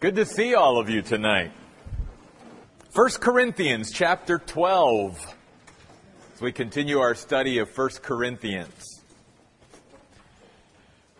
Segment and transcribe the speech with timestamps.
[0.00, 1.52] Good to see all of you tonight.
[2.94, 5.36] 1 Corinthians chapter 12.
[6.34, 9.02] As we continue our study of 1 Corinthians.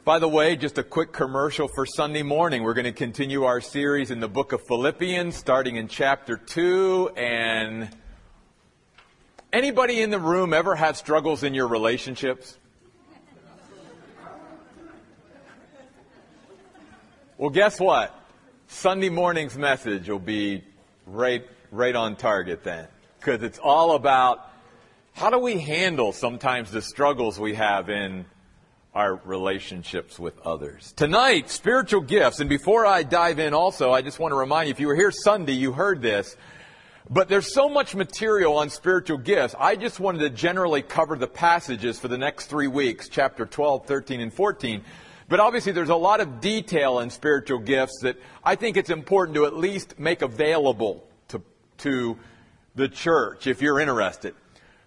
[0.06, 2.62] By the way, just a quick commercial for Sunday morning.
[2.62, 7.10] We're going to continue our series in the book of Philippians, starting in chapter 2.
[7.18, 7.94] And
[9.52, 12.56] anybody in the room ever have struggles in your relationships?
[17.36, 18.16] Well, guess what?
[18.72, 20.62] Sunday morning's message will be
[21.04, 22.86] right, right on target then.
[23.18, 24.48] Because it's all about
[25.12, 28.24] how do we handle sometimes the struggles we have in
[28.94, 30.94] our relationships with others.
[30.96, 32.38] Tonight, spiritual gifts.
[32.38, 34.96] And before I dive in also, I just want to remind you, if you were
[34.96, 36.36] here Sunday, you heard this.
[37.10, 39.56] But there's so much material on spiritual gifts.
[39.58, 43.84] I just wanted to generally cover the passages for the next three weeks, chapter 12,
[43.84, 44.84] 13, and 14.
[45.30, 49.36] But obviously, there's a lot of detail in spiritual gifts that I think it's important
[49.36, 51.40] to at least make available to,
[51.78, 52.18] to
[52.74, 54.34] the church if you're interested.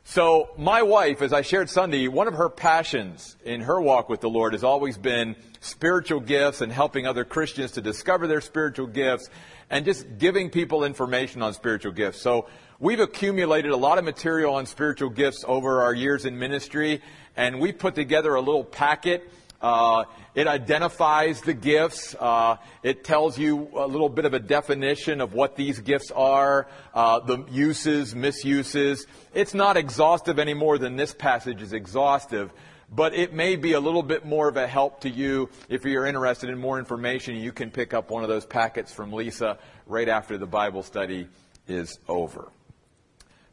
[0.04, 4.20] So, my wife, as I shared Sunday, one of her passions in her walk with
[4.20, 8.88] the Lord has always been spiritual gifts and helping other Christians to discover their spiritual
[8.88, 9.30] gifts
[9.70, 12.20] and just giving people information on spiritual gifts.
[12.20, 17.02] So, we've accumulated a lot of material on spiritual gifts over our years in ministry,
[17.38, 19.32] and we put together a little packet
[19.64, 20.04] uh,
[20.36, 22.16] it identifies the gifts.
[22.20, 26.68] Uh, it tells you a little bit of a definition of what these gifts are,
[26.94, 29.08] uh, the uses, misuses.
[29.34, 32.52] It's not exhaustive any more than this passage is exhaustive,
[32.92, 36.06] but it may be a little bit more of a help to you if you're
[36.06, 37.38] interested in more information.
[37.38, 41.28] You can pick up one of those packets from Lisa right after the Bible study
[41.70, 42.52] is over.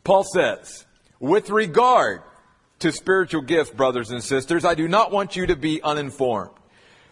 [0.02, 0.86] Paul says,
[1.20, 2.22] with regard
[2.81, 6.50] to spiritual gifts, brothers and sisters, I do not want you to be uninformed.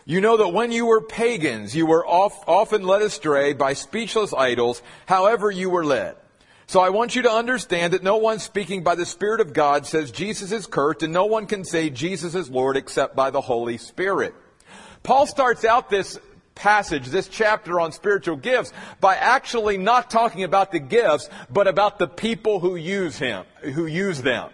[0.05, 4.83] You know that when you were pagans, you were often led astray by speechless idols,
[5.07, 6.17] however you were led.
[6.67, 9.87] So I want you to understand that no one speaking by the Spirit of God
[9.87, 13.41] says Jesus is cursed, and no one can say Jesus is Lord except by the
[13.41, 14.35] Holy Spirit.
[15.03, 16.19] Paul starts out this
[16.55, 21.99] passage, this chapter on spiritual gifts, by actually not talking about the gifts, but about
[21.99, 24.51] the people who use him, who use them.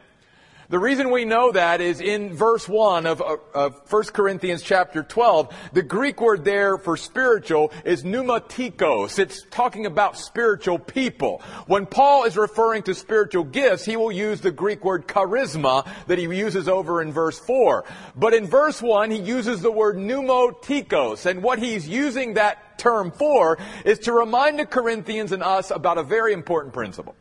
[0.74, 5.04] The reason we know that is in verse 1 of, uh, of 1 Corinthians chapter
[5.04, 5.54] 12.
[5.72, 9.20] The Greek word there for spiritual is pneumatikos.
[9.20, 11.42] It's talking about spiritual people.
[11.68, 16.18] When Paul is referring to spiritual gifts, he will use the Greek word charisma that
[16.18, 17.84] he uses over in verse 4.
[18.16, 21.24] But in verse 1, he uses the word pneumatikos.
[21.24, 25.98] And what he's using that term for is to remind the Corinthians and us about
[25.98, 27.14] a very important principle.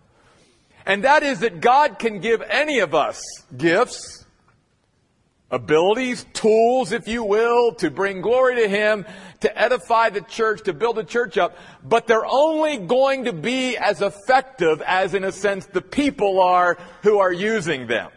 [0.86, 3.22] And that is that God can give any of us
[3.56, 4.26] gifts,
[5.50, 9.06] abilities, tools, if you will, to bring glory to Him,
[9.42, 13.78] to edify the church, to build the church up, but they're only going to be
[13.78, 18.10] as effective as, in a sense, the people are who are using them.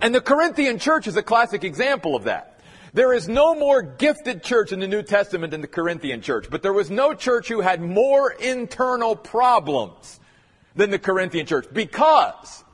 [0.00, 2.60] And the Corinthian church is a classic example of that.
[2.94, 6.62] There is no more gifted church in the New Testament than the Corinthian church, but
[6.62, 10.20] there was no church who had more internal problems
[10.74, 12.64] than the Corinthian church because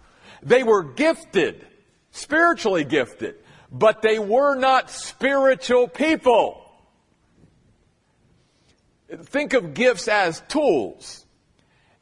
[0.43, 1.67] they were gifted,
[2.11, 3.37] spiritually gifted,
[3.71, 6.65] but they were not spiritual people.
[9.25, 11.25] Think of gifts as tools.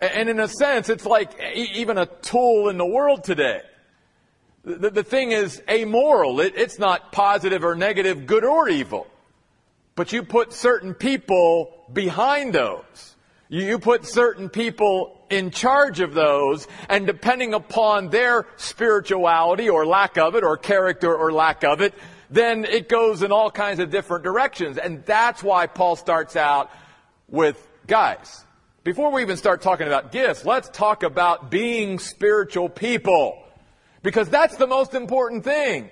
[0.01, 3.63] And in a sense, it's like even a tool in the world today.
[4.65, 6.41] The, the thing is amoral.
[6.41, 9.07] It, it's not positive or negative, good or evil.
[9.95, 13.16] But you put certain people behind those.
[13.49, 20.19] You put certain people in charge of those, and depending upon their spirituality or lack
[20.19, 21.95] of it, or character or lack of it,
[22.29, 24.79] then it goes in all kinds of different directions.
[24.79, 26.71] And that's why Paul starts out
[27.29, 28.45] with guys.
[28.83, 33.43] Before we even start talking about gifts, let's talk about being spiritual people.
[34.03, 35.91] Because that's the most important thing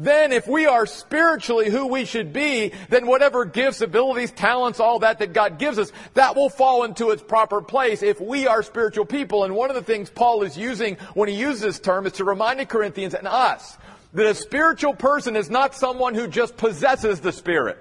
[0.00, 5.00] then if we are spiritually who we should be, then whatever gifts, abilities, talents, all
[5.00, 8.62] that that God gives us, that will fall into its proper place if we are
[8.62, 9.44] spiritual people.
[9.44, 12.24] And one of the things Paul is using when he uses this term is to
[12.24, 13.76] remind the Corinthians and us
[14.14, 17.76] that a spiritual person is not someone who just possesses the Spirit.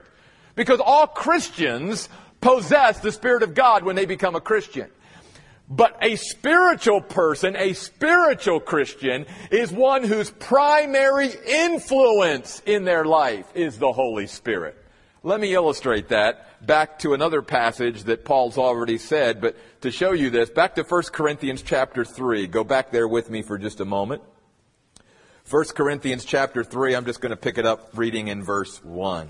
[0.55, 2.09] Because all Christians
[2.41, 4.89] possess the Spirit of God when they become a Christian.
[5.69, 13.45] But a spiritual person, a spiritual Christian, is one whose primary influence in their life
[13.53, 14.75] is the Holy Spirit.
[15.21, 20.11] Let me illustrate that back to another passage that Paul's already said, but to show
[20.11, 22.47] you this, back to 1 Corinthians chapter 3.
[22.47, 24.23] Go back there with me for just a moment.
[25.49, 29.29] 1 Corinthians chapter 3, I'm just going to pick it up reading in verse 1.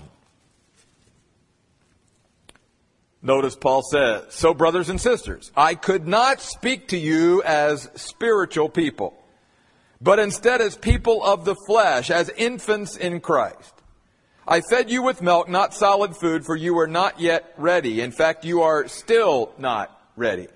[3.22, 8.70] Notice Paul says, So, brothers and sisters, I could not speak to you as spiritual
[8.70, 9.14] people,
[10.00, 13.74] but instead as people of the flesh, as infants in Christ.
[14.48, 18.00] I fed you with milk, not solid food, for you were not yet ready.
[18.00, 20.48] In fact, you are still not ready.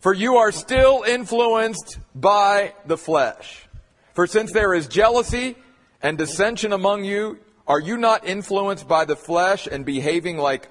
[0.00, 3.66] For you are still influenced by the flesh.
[4.12, 5.56] For since there is jealousy
[6.02, 10.68] and dissension among you, are you not influenced by the flesh and behaving like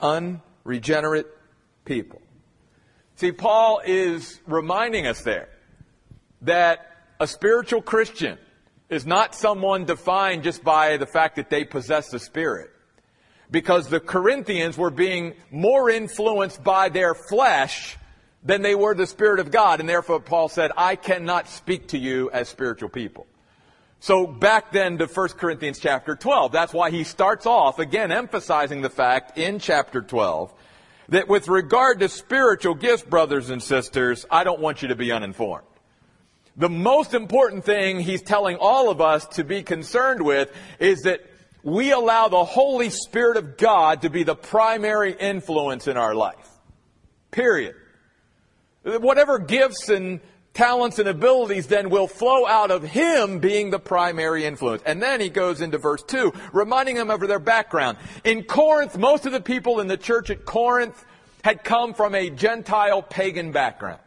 [0.65, 1.27] unregenerate
[1.85, 2.21] people?
[3.15, 5.49] See, Paul is reminding us there
[6.41, 8.37] that a spiritual Christian
[8.89, 12.71] is not someone defined just by the fact that they possess the Spirit.
[13.49, 17.97] Because the Corinthians were being more influenced by their flesh
[18.43, 19.79] than they were the Spirit of God.
[19.79, 23.27] And therefore Paul said, I cannot speak to you as spiritual people.
[23.99, 26.51] So back then to 1 Corinthians chapter 12.
[26.51, 30.53] That's why he starts off again emphasizing the fact in chapter 12
[31.09, 35.11] that with regard to spiritual gifts, brothers and sisters, I don't want you to be
[35.11, 35.67] uninformed.
[36.57, 41.21] The most important thing he's telling all of us to be concerned with is that
[41.63, 46.49] we allow the Holy Spirit of God to be the primary influence in our life.
[47.31, 47.75] Period.
[48.83, 50.21] Whatever gifts and
[50.55, 54.81] talents and abilities then will flow out of him being the primary influence.
[54.85, 57.97] And then he goes into verse 2, reminding them of their background.
[58.23, 61.05] In Corinth, most of the people in the church at Corinth
[61.43, 63.99] had come from a Gentile pagan background.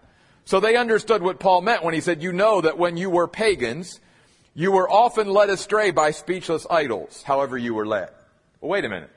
[0.45, 3.29] So they understood what Paul meant when he said, You know that when you were
[3.29, 4.01] pagans,
[4.55, 8.09] you were often led astray by speechless idols, however you were led.
[8.61, 9.11] Well, wait a minute.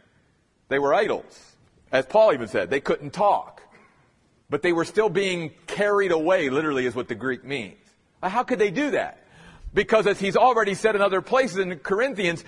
[0.68, 1.56] They were idols.
[1.92, 3.61] As Paul even said, they couldn't talk.
[4.52, 7.78] But they were still being carried away, literally, is what the Greek means.
[8.22, 9.24] How could they do that?
[9.74, 12.44] Because as he's already said in other places in Corinthians,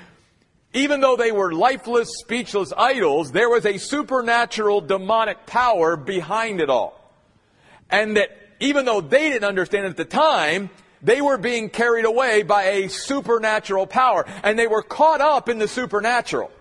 [0.74, 6.70] even though they were lifeless, speechless idols, there was a supernatural demonic power behind it
[6.70, 7.00] all.
[7.90, 10.72] And that even though they didn't understand at the time,
[11.02, 14.26] they were being carried away by a supernatural power.
[14.44, 16.52] And they were caught up in the supernatural,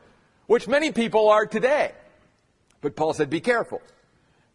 [0.46, 1.92] which many people are today.
[2.80, 3.82] But Paul said, be careful.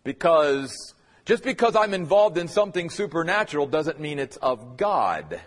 [0.07, 0.93] Because
[1.25, 5.41] just because I'm involved in something supernatural doesn't mean it's of God.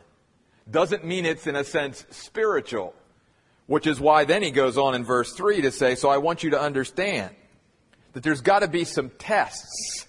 [0.71, 2.95] Doesn't mean it's, in a sense, spiritual.
[3.65, 6.43] Which is why then he goes on in verse 3 to say, So I want
[6.43, 7.35] you to understand
[8.13, 10.05] that there's got to be some tests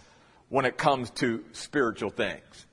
[0.50, 2.65] when it comes to spiritual things.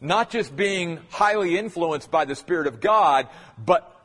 [0.00, 3.28] Not just being highly influenced by the Spirit of God,
[3.62, 4.02] but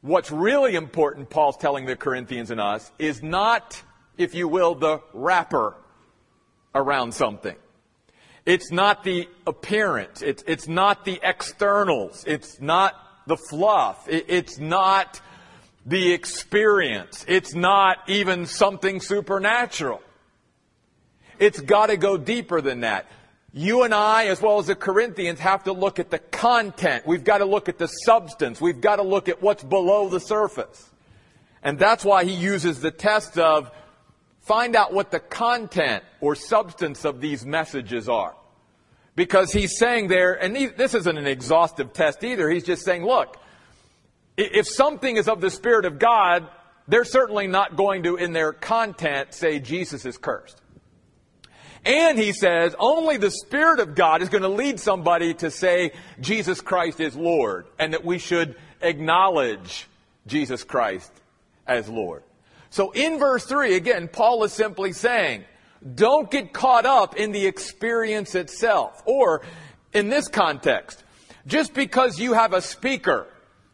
[0.00, 3.82] what's really important, Paul's telling the Corinthians and us, is not,
[4.16, 5.76] if you will, the wrapper
[6.74, 7.56] around something.
[8.46, 10.22] It's not the appearance.
[10.22, 12.24] It's, it's not the externals.
[12.26, 12.94] It's not
[13.26, 14.08] the fluff.
[14.08, 15.20] It, it's not
[15.86, 17.24] the experience.
[17.28, 20.02] It's not even something supernatural.
[21.38, 23.06] It's got to go deeper than that.
[23.52, 27.06] You and I, as well as the Corinthians, have to look at the content.
[27.06, 28.60] We've got to look at the substance.
[28.60, 30.88] We've got to look at what's below the surface.
[31.62, 33.70] And that's why he uses the test of
[34.40, 38.34] find out what the content or substance of these messages are.
[39.16, 43.36] Because he's saying there, and this isn't an exhaustive test either, he's just saying, look,
[44.36, 46.48] if something is of the Spirit of God,
[46.88, 50.60] they're certainly not going to, in their content, say Jesus is cursed.
[51.84, 55.92] And he says only the Spirit of God is going to lead somebody to say
[56.20, 59.86] Jesus Christ is Lord and that we should acknowledge
[60.26, 61.12] Jesus Christ
[61.66, 62.22] as Lord.
[62.70, 65.44] So in verse 3, again, Paul is simply saying,
[65.94, 69.02] don't get caught up in the experience itself.
[69.06, 69.42] Or,
[69.92, 71.02] in this context,
[71.46, 73.26] just because you have a speaker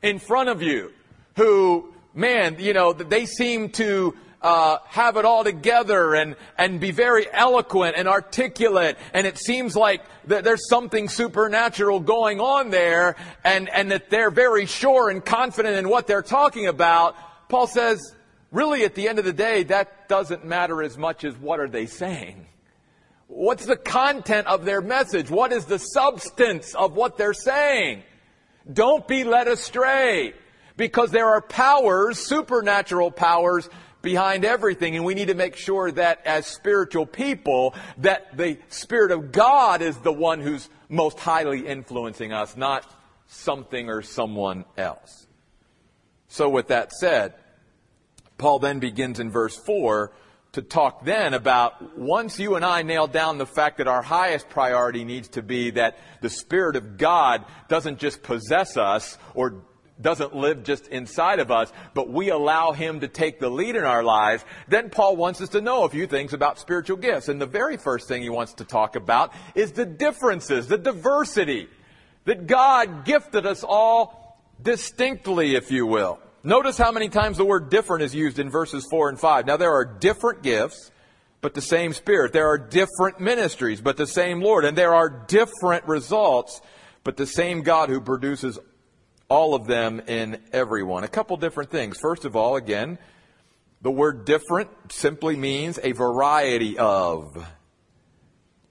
[0.03, 0.93] in front of you
[1.37, 6.91] who, man, you know, they seem to uh, have it all together and, and be
[6.91, 8.97] very eloquent and articulate.
[9.13, 14.31] And it seems like that there's something supernatural going on there and, and that they're
[14.31, 17.17] very sure and confident in what they're talking about.
[17.49, 18.01] Paul says,
[18.51, 21.69] really at the end of the day, that doesn't matter as much as what are
[21.69, 22.47] they saying.
[23.29, 25.31] What's the content of their message?
[25.31, 28.03] What is the substance of what they're saying?
[28.73, 30.35] Don't be led astray
[30.77, 33.69] because there are powers, supernatural powers
[34.03, 34.95] behind everything.
[34.95, 39.83] And we need to make sure that as spiritual people, that the Spirit of God
[39.83, 42.89] is the one who's most highly influencing us, not
[43.27, 45.27] something or someone else.
[46.29, 47.35] So with that said,
[48.39, 50.13] Paul then begins in verse 4
[50.53, 54.49] to talk then about once you and I nail down the fact that our highest
[54.49, 59.63] priority needs to be that the Spirit of God doesn't just possess us or
[60.01, 63.85] doesn't live just inside of us, but we allow Him to take the lead in
[63.85, 67.29] our lives, then Paul wants us to know a few things about spiritual gifts.
[67.29, 71.69] And the very first thing he wants to talk about is the differences, the diversity
[72.25, 76.19] that God gifted us all distinctly, if you will.
[76.47, 79.47] Notice how many times the word different is used in verses 4 and 5.
[79.47, 80.93] Now, there are different gifts,
[81.41, 82.33] but the same Spirit.
[82.33, 84.65] There are different ministries, but the same Lord.
[84.65, 86.61] And there are different results,
[87.03, 88.61] but the same God who produces
[89.29, 91.03] all of them in everyone.
[91.03, 91.99] A couple different things.
[92.01, 92.99] First of all, again,
[93.83, 97.45] the word different simply means a variety of.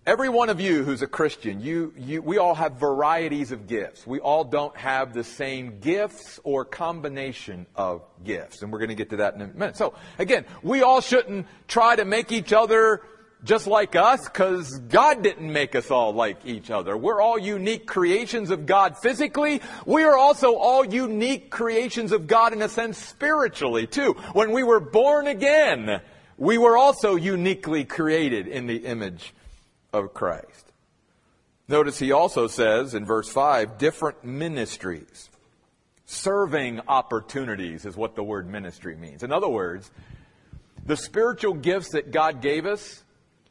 [0.05, 4.05] Every one of you who's a Christian, you, you, we all have varieties of gifts.
[4.05, 8.62] We all don't have the same gifts or combination of gifts.
[8.62, 9.77] And we're going to get to that in a minute.
[9.77, 13.01] So, again, we all shouldn't try to make each other
[13.43, 16.95] just like us because God didn't make us all like each other.
[16.95, 19.59] We're all unique creations of God physically.
[19.88, 24.13] We are also all unique creations of God in a sense spiritually too.
[24.33, 26.01] When we were born again,
[26.38, 29.33] we were also uniquely created in the image
[29.95, 30.71] of Christ.
[31.67, 35.29] Notice he also says in verse 5 different ministries.
[36.05, 39.23] Serving opportunities is what the word ministry means.
[39.23, 39.89] In other words,
[40.85, 43.03] the spiritual gifts that God gave us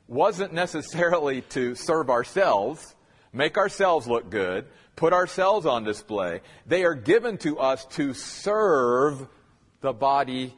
[0.07, 2.95] wasn't necessarily to serve ourselves,
[3.33, 6.43] make ourselves look good, put ourselves on display.
[6.67, 9.27] They are given to us to serve
[9.81, 10.55] the body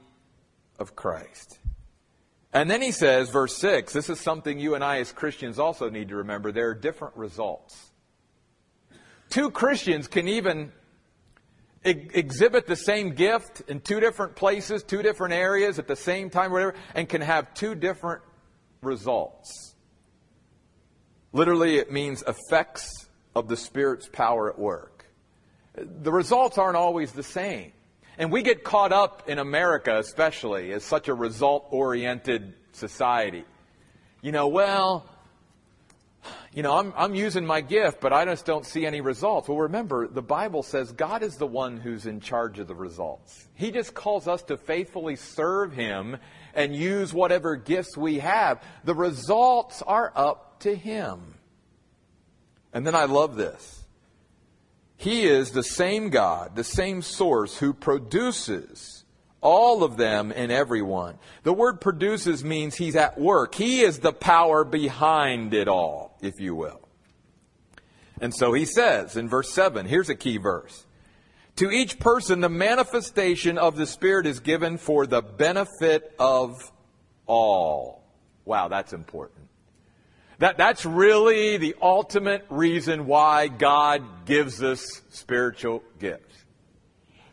[0.79, 1.59] of Christ.
[2.57, 5.91] And then he says, verse 6, this is something you and I as Christians also
[5.91, 6.53] need to remember.
[6.53, 7.91] There are different results.
[9.29, 10.73] Two Christians can even
[11.85, 16.51] exhibit the same gift in two different places, two different areas at the same time,
[16.51, 18.23] whatever, and can have two different
[18.81, 19.75] results.
[21.35, 22.89] Literally, it means effects
[23.35, 25.05] of the Spirit's power at work.
[25.75, 27.73] The results aren't always the same.
[28.19, 33.45] And we get caught up in America, especially, as such a result oriented society.
[34.23, 35.07] You know, well,
[36.53, 39.49] you know, I'm, I'm using my gift, but I just don't see any results.
[39.49, 43.47] Well, remember, the Bible says God is the one who's in charge of the results.
[43.55, 46.17] He just calls us to faithfully serve Him
[46.55, 48.63] and use whatever gifts we have.
[48.85, 51.35] The results are up to Him.
[52.73, 53.85] And then I love this.
[54.97, 59.05] He is the same God, the same source who produces
[59.41, 61.19] all of them in everyone.
[61.43, 63.55] The word produces means he's at work.
[63.55, 66.81] He is the power behind it all, if you will.
[68.21, 70.87] And so he says in verse 7, here's a key verse.
[71.57, 76.73] To each person, the manifestation of the Spirit is given for the benefit of
[77.27, 78.03] all.
[78.45, 79.36] Wow, that's important.
[80.39, 86.23] That, that's really the ultimate reason why God gives us spiritual gifts.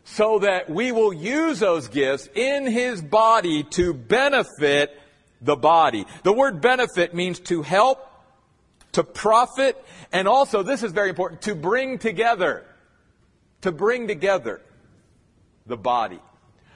[0.06, 4.98] So that we will use those gifts in His body to benefit
[5.42, 6.06] the body.
[6.24, 8.10] The word benefit means to help,
[8.94, 9.84] to profit,
[10.14, 12.66] and also, this is very important, to bring together.
[13.62, 14.62] To bring together
[15.66, 16.20] the body.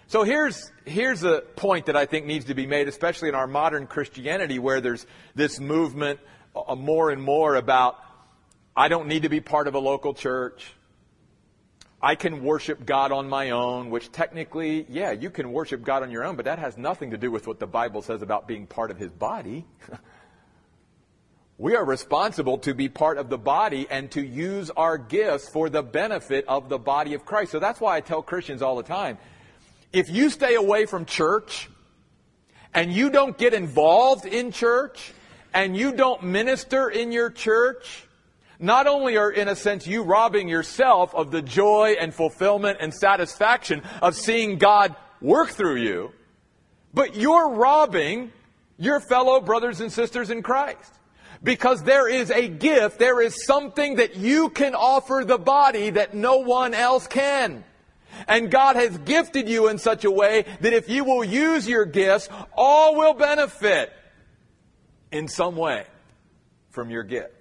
[0.09, 3.45] So here's, here's a point that I think needs to be made, especially in our
[3.45, 6.21] modern Christianity where there's this movement
[6.55, 7.97] uh, more and more about,
[8.73, 10.71] I don't need to be part of a local church.
[12.01, 16.11] I can worship God on my own, which technically, yeah, you can worship God on
[16.11, 18.65] your own, but that has nothing to do with what the Bible says about being
[18.65, 19.65] part of His body.
[21.57, 25.69] we are responsible to be part of the body and to use our gifts for
[25.69, 27.51] the benefit of the body of Christ.
[27.51, 29.17] So that's why I tell Christians all the time,
[29.97, 31.69] if you stay away from church
[32.71, 35.11] and you don't get involved in church
[35.55, 38.07] and you don't minister in your church,
[38.59, 42.93] not only are, in a sense, you robbing yourself of the joy and fulfillment and
[42.93, 46.11] satisfaction of seeing God work through you,
[46.93, 48.31] but you're robbing
[48.77, 50.93] your fellow brothers and sisters in Christ.
[51.41, 56.13] Because there is a gift, there is something that you can offer the body that
[56.13, 57.63] no one else can.
[58.27, 61.85] And God has gifted you in such a way that if you will use your
[61.85, 63.91] gifts, all will benefit
[65.11, 65.85] in some way
[66.69, 67.33] from your gift.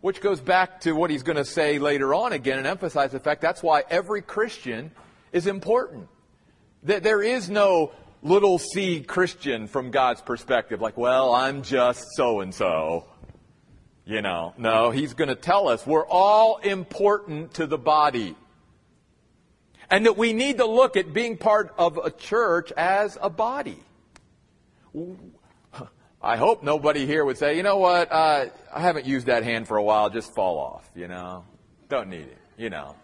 [0.00, 3.20] Which goes back to what he's going to say later on again and emphasize the
[3.20, 4.92] fact that's why every Christian
[5.32, 6.08] is important.
[6.84, 12.40] That there is no little c Christian from God's perspective, like, well, I'm just so
[12.40, 13.06] and so.
[14.04, 18.36] You know, no, he's going to tell us we're all important to the body.
[19.90, 23.78] And that we need to look at being part of a church as a body.
[26.22, 29.68] I hope nobody here would say, you know what, uh, I haven't used that hand
[29.68, 31.44] for a while, just fall off, you know.
[31.88, 32.96] Don't need it, you know.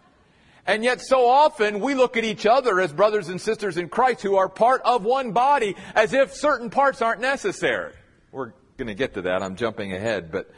[0.67, 4.23] And yet so often we look at each other as brothers and sisters in Christ
[4.23, 7.93] who are part of one body as if certain parts aren't necessary.
[8.31, 9.43] We're going to get to that.
[9.43, 10.51] I'm jumping ahead, but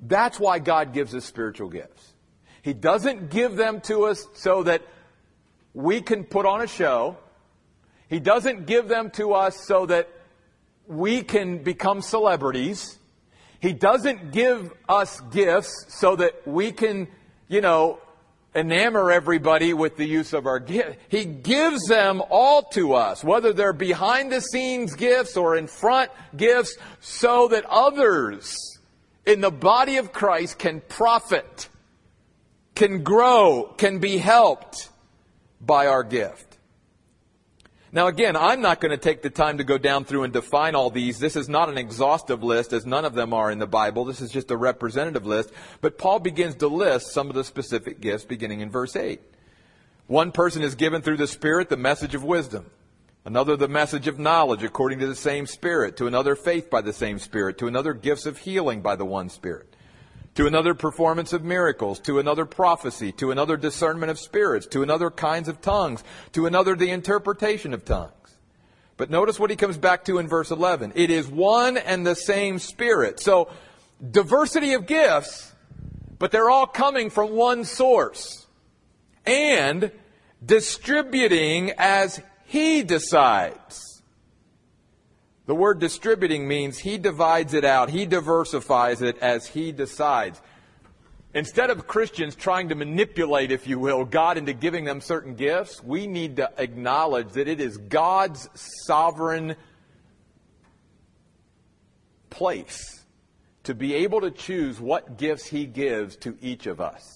[0.00, 2.12] that's why God gives us spiritual gifts.
[2.62, 4.82] He doesn't give them to us so that
[5.76, 7.18] we can put on a show.
[8.08, 10.08] He doesn't give them to us so that
[10.88, 12.98] we can become celebrities.
[13.60, 17.08] He doesn't give us gifts so that we can,
[17.46, 17.98] you know,
[18.54, 20.98] enamor everybody with the use of our gift.
[21.10, 26.10] He gives them all to us, whether they're behind the scenes gifts or in front
[26.34, 28.56] gifts, so that others
[29.26, 31.68] in the body of Christ can profit,
[32.74, 34.88] can grow, can be helped
[35.66, 36.58] by our gift.
[37.92, 40.74] Now again, I'm not going to take the time to go down through and define
[40.74, 41.18] all these.
[41.18, 44.04] This is not an exhaustive list as none of them are in the Bible.
[44.04, 45.50] This is just a representative list.
[45.80, 49.20] But Paul begins to list some of the specific gifts beginning in verse 8.
[50.08, 52.70] One person is given through the Spirit the message of wisdom.
[53.24, 55.96] Another the message of knowledge according to the same Spirit.
[55.96, 57.56] To another faith by the same Spirit.
[57.58, 59.75] To another gifts of healing by the one Spirit
[60.36, 65.10] to another performance of miracles, to another prophecy, to another discernment of spirits, to another
[65.10, 68.12] kinds of tongues, to another the interpretation of tongues.
[68.98, 70.92] But notice what he comes back to in verse 11.
[70.94, 73.18] It is one and the same Spirit.
[73.20, 73.50] So,
[74.10, 75.52] diversity of gifts,
[76.18, 78.46] but they're all coming from one source.
[79.26, 79.90] And
[80.44, 83.85] distributing as he decides.
[85.46, 90.40] The word distributing means he divides it out, he diversifies it as he decides.
[91.34, 95.82] Instead of Christians trying to manipulate, if you will, God into giving them certain gifts,
[95.82, 98.48] we need to acknowledge that it is God's
[98.86, 99.54] sovereign
[102.30, 103.04] place
[103.64, 107.15] to be able to choose what gifts he gives to each of us.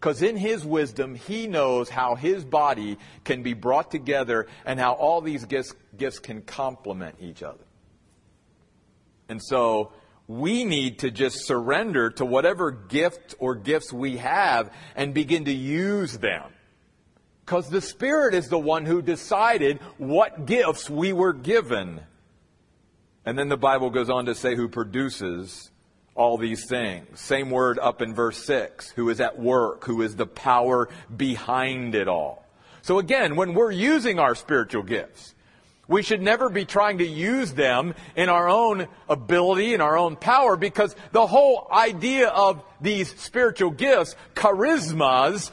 [0.00, 4.94] Because in his wisdom, he knows how his body can be brought together and how
[4.94, 7.64] all these gifts, gifts can complement each other.
[9.28, 9.92] And so
[10.26, 15.52] we need to just surrender to whatever gift or gifts we have and begin to
[15.52, 16.44] use them.
[17.44, 22.00] Because the Spirit is the one who decided what gifts we were given.
[23.26, 25.69] And then the Bible goes on to say who produces
[26.14, 27.20] all these things.
[27.20, 28.90] Same word up in verse 6.
[28.90, 32.46] Who is at work, who is the power behind it all.
[32.82, 35.34] So again, when we're using our spiritual gifts,
[35.90, 40.14] we should never be trying to use them in our own ability and our own
[40.14, 45.50] power because the whole idea of these spiritual gifts, charismas,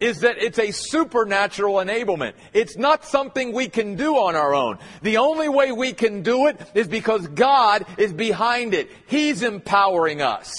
[0.00, 2.34] is that it's a supernatural enablement.
[2.52, 4.78] It's not something we can do on our own.
[5.02, 8.90] The only way we can do it is because God is behind it.
[9.06, 10.54] He's empowering us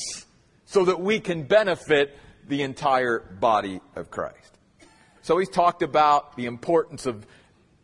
[0.65, 4.36] so that we can benefit the entire body of Christ.
[5.21, 7.25] So he's talked about the importance of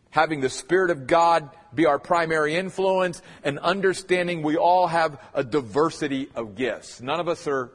[0.09, 5.43] having the Spirit of God be our primary influence and understanding we all have a
[5.43, 7.01] diversity of gifts.
[7.01, 7.71] None of us are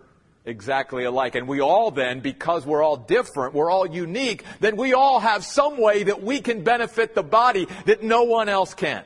[0.51, 1.35] exactly alike.
[1.35, 5.45] And we all then, because we're all different, we're all unique, then we all have
[5.45, 9.05] some way that we can benefit the body that no one else can.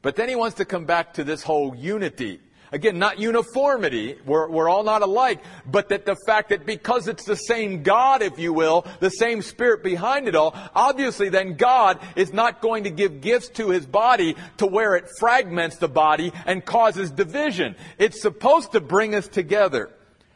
[0.00, 2.40] But then he wants to come back to this whole unity
[2.72, 4.16] Again, not uniformity.
[4.24, 5.42] We're, we're all not alike.
[5.70, 9.42] But that the fact that because it's the same God, if you will, the same
[9.42, 13.84] Spirit behind it all, obviously then God is not going to give gifts to His
[13.84, 17.76] body to where it fragments the body and causes division.
[17.98, 19.90] It's supposed to bring us together.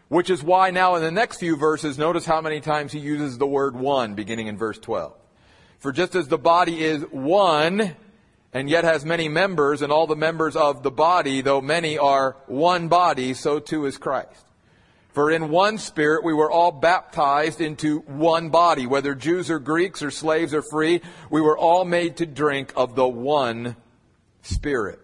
[0.09, 3.39] Which is why now in the next few verses, notice how many times he uses
[3.39, 5.13] the word one, beginning in verse 12.
[5.79, 7.97] For just as the body is one,
[8.57, 12.39] and yet has many members, and all the members of the body, though many are
[12.47, 14.47] one body, so too is Christ.
[15.13, 20.03] For in one spirit we were all baptized into one body, whether Jews or Greeks
[20.03, 23.77] or slaves or free, we were all made to drink of the one
[24.41, 25.01] spirit.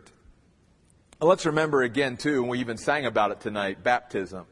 [1.21, 4.47] let's remember again too, and we even sang about it tonight, baptism.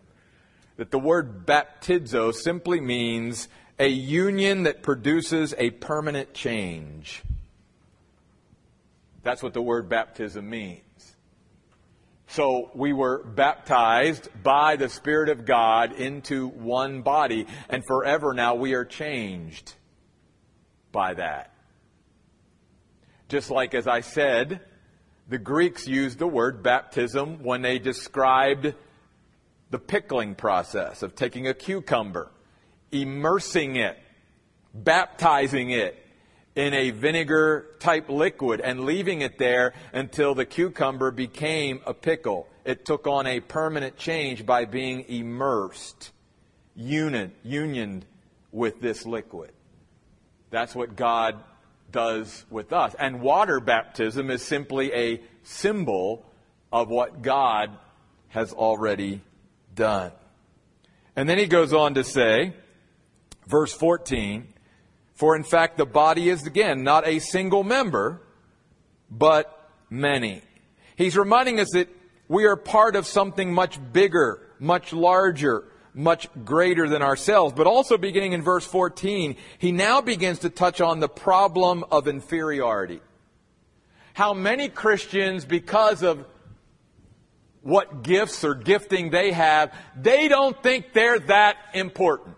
[0.77, 7.23] That the word baptizo simply means a union that produces a permanent change.
[9.23, 11.17] That's what the word baptism means.
[12.29, 18.55] So we were baptized by the Spirit of God into one body, and forever now
[18.55, 19.75] we are changed
[20.93, 21.53] by that.
[23.29, 24.61] Just like as I said,
[25.29, 28.75] the Greeks used the word baptism when they described
[29.71, 32.31] the pickling process of taking a cucumber,
[32.91, 33.99] immersing it,
[34.75, 36.00] baptizing it
[36.57, 42.49] in a vinegar type liquid and leaving it there until the cucumber became a pickle.
[42.65, 46.11] It took on a permanent change by being immersed
[46.75, 48.05] unit, unioned
[48.53, 49.53] with this liquid.
[50.51, 51.43] That's what God
[51.93, 52.95] does with us.
[52.99, 56.25] And water baptism is simply a symbol
[56.73, 57.71] of what God
[58.29, 59.23] has already
[59.75, 60.13] done.
[61.17, 62.55] And then he goes on to say,
[63.47, 64.53] verse 14,
[65.21, 68.23] for in fact the body is again not a single member,
[69.11, 70.41] but many.
[70.97, 71.91] He's reminding us that
[72.27, 77.53] we are part of something much bigger, much larger, much greater than ourselves.
[77.55, 82.09] But also beginning in verse 14, he now begins to touch on the problem of
[82.09, 83.01] inferiority.
[84.15, 86.25] How many Christians, because of
[87.61, 92.37] what gifts or gifting they have, they don't think they're that important.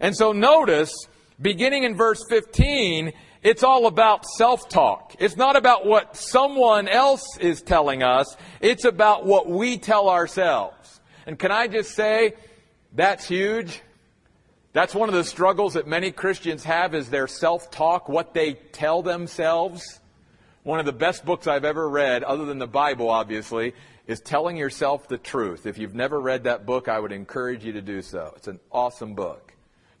[0.00, 0.94] And so notice,
[1.42, 5.16] beginning in verse 15, it's all about self-talk.
[5.18, 8.36] It's not about what someone else is telling us.
[8.60, 11.00] It's about what we tell ourselves.
[11.26, 12.34] And can I just say,
[12.92, 13.82] that's huge.
[14.72, 19.02] That's one of the struggles that many Christians have is their self-talk, what they tell
[19.02, 20.00] themselves.
[20.62, 23.74] One of the best books I've ever read, other than the Bible, obviously,
[24.06, 25.66] is Telling Yourself the Truth.
[25.66, 28.32] If you've never read that book, I would encourage you to do so.
[28.36, 29.52] It's an awesome book.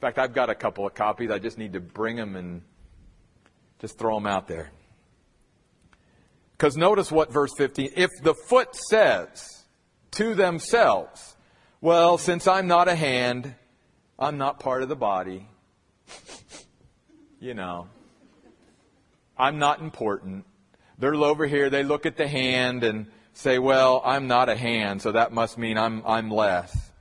[0.02, 1.30] Fact, I've got a couple of copies.
[1.30, 2.62] I just need to bring them and
[3.78, 4.72] just throw them out there.
[6.50, 9.64] Because notice what verse 15, if the foot says
[10.10, 11.36] to themselves,
[11.80, 13.54] well, since I'm not a hand,
[14.18, 15.46] I'm not part of the body,
[17.38, 17.86] you know,
[19.38, 20.46] I'm not important.
[20.98, 25.00] They're over here, they look at the hand and say, well, I'm not a hand,
[25.00, 26.91] so that must mean I'm, I'm less.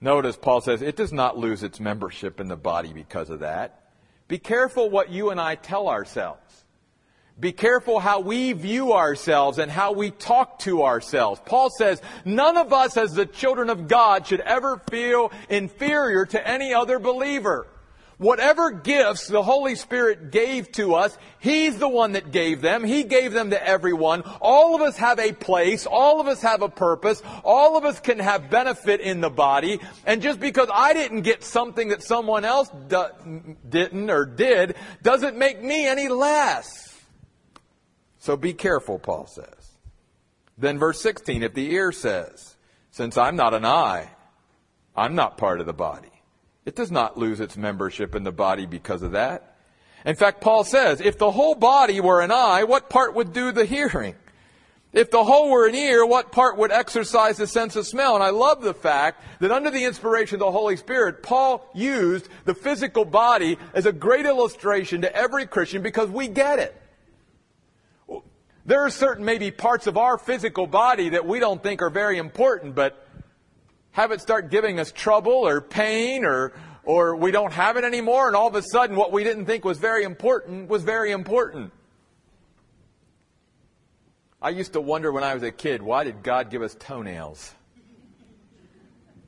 [0.00, 3.82] Notice Paul says it does not lose its membership in the body because of that.
[4.28, 6.64] Be careful what you and I tell ourselves.
[7.38, 11.40] Be careful how we view ourselves and how we talk to ourselves.
[11.44, 16.48] Paul says, none of us as the children of God should ever feel inferior to
[16.48, 17.66] any other believer.
[18.18, 22.82] Whatever gifts the Holy Spirit gave to us, He's the one that gave them.
[22.82, 24.22] He gave them to everyone.
[24.40, 25.86] All of us have a place.
[25.86, 27.22] All of us have a purpose.
[27.44, 29.80] All of us can have benefit in the body.
[30.06, 32.70] And just because I didn't get something that someone else
[33.68, 36.98] didn't or did, doesn't make me any less.
[38.18, 39.78] So be careful, Paul says.
[40.56, 42.56] Then verse 16, if the ear says,
[42.90, 44.08] since I'm not an eye,
[44.96, 46.15] I'm not part of the body.
[46.66, 49.56] It does not lose its membership in the body because of that.
[50.04, 53.52] In fact, Paul says, if the whole body were an eye, what part would do
[53.52, 54.16] the hearing?
[54.92, 58.14] If the whole were an ear, what part would exercise the sense of smell?
[58.14, 62.28] And I love the fact that under the inspiration of the Holy Spirit, Paul used
[62.44, 66.82] the physical body as a great illustration to every Christian because we get it.
[68.64, 72.18] There are certain maybe parts of our physical body that we don't think are very
[72.18, 73.05] important, but
[73.96, 76.52] have it start giving us trouble or pain or,
[76.84, 79.64] or we don't have it anymore and all of a sudden what we didn't think
[79.64, 81.72] was very important was very important.
[84.42, 87.54] I used to wonder when I was a kid, why did God give us toenails?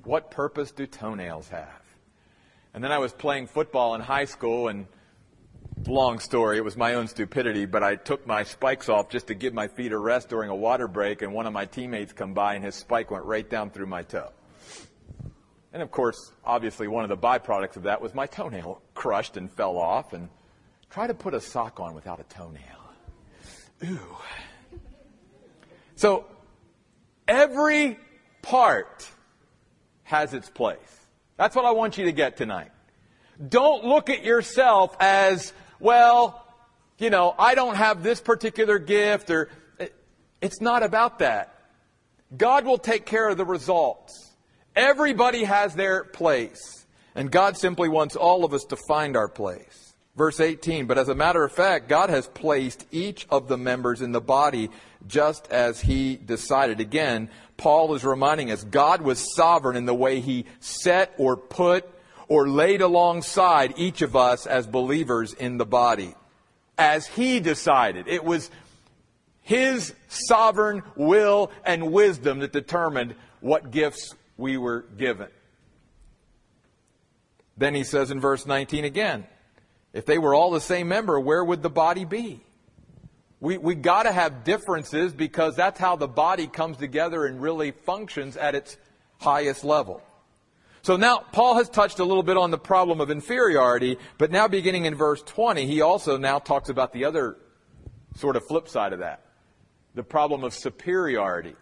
[0.04, 1.82] What purpose do toenails have?
[2.74, 4.86] And then I was playing football in high school and
[5.86, 9.34] long story, it was my own stupidity, but I took my spikes off just to
[9.34, 12.34] give my feet a rest during a water break and one of my teammates come
[12.34, 14.30] by and his spike went right down through my toe.
[15.72, 19.50] And of course, obviously, one of the byproducts of that was my toenail crushed and
[19.50, 20.12] fell off.
[20.12, 20.28] And
[20.90, 22.62] try to put a sock on without a toenail.
[23.84, 24.16] Ooh.
[25.96, 26.26] So,
[27.26, 27.98] every
[28.42, 29.08] part
[30.04, 30.78] has its place.
[31.36, 32.70] That's what I want you to get tonight.
[33.46, 36.44] Don't look at yourself as, well,
[36.98, 39.88] you know, I don't have this particular gift or eh,
[40.40, 41.54] it's not about that.
[42.36, 44.27] God will take care of the results.
[44.78, 46.86] Everybody has their place.
[47.16, 49.92] And God simply wants all of us to find our place.
[50.16, 54.02] Verse 18, but as a matter of fact, God has placed each of the members
[54.02, 54.70] in the body
[55.08, 56.78] just as He decided.
[56.78, 61.84] Again, Paul is reminding us God was sovereign in the way He set or put
[62.28, 66.14] or laid alongside each of us as believers in the body.
[66.76, 68.06] As He decided.
[68.06, 68.48] It was
[69.42, 75.28] His sovereign will and wisdom that determined what gifts we were given.
[77.58, 79.26] Then he says in verse 19 again,
[79.92, 82.40] if they were all the same member, where would the body be?
[83.40, 88.36] We, we gotta have differences because that's how the body comes together and really functions
[88.36, 88.76] at its
[89.18, 90.02] highest level.
[90.82, 94.46] So now, Paul has touched a little bit on the problem of inferiority, but now
[94.48, 97.36] beginning in verse 20, he also now talks about the other
[98.14, 99.24] sort of flip side of that.
[99.94, 101.56] The problem of superiority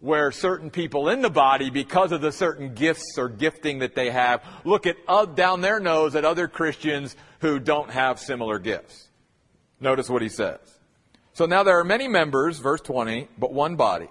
[0.00, 4.10] where certain people in the body, because of the certain gifts or gifting that they
[4.10, 9.08] have, look at uh, down their nose at other Christians who don't have similar gifts.
[9.80, 10.58] Notice what he says.
[11.32, 14.08] So now there are many members, verse 20, but one body.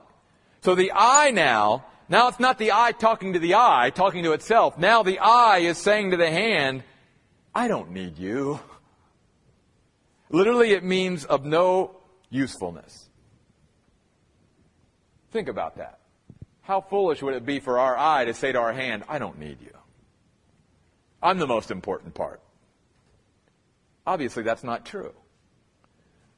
[0.61, 4.33] So the eye now, now it's not the eye talking to the eye, talking to
[4.33, 4.77] itself.
[4.77, 6.83] Now the eye is saying to the hand,
[7.53, 8.59] I don't need you.
[10.29, 11.97] Literally, it means of no
[12.29, 13.06] usefulness.
[15.37, 15.99] Think about that.
[16.63, 19.37] How foolish would it be for our eye to say to our hand, I don't
[19.37, 19.69] need you?
[21.21, 22.41] I'm the most important part.
[24.07, 25.13] Obviously, that's not true.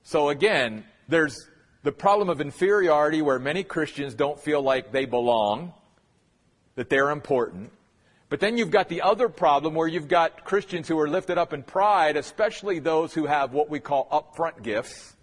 [0.03, 1.47] So again, there's
[1.83, 5.71] the problem of inferiority where many Christians don't feel like they belong,
[6.75, 7.71] that they're important.
[8.27, 11.53] But then you've got the other problem where you've got Christians who are lifted up
[11.53, 15.15] in pride, especially those who have what we call upfront gifts,